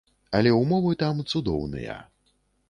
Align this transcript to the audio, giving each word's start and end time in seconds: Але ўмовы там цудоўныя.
Але 0.37 0.53
ўмовы 0.61 0.95
там 1.03 1.21
цудоўныя. 1.31 2.01